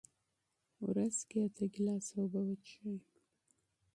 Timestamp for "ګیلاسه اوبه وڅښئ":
1.73-2.95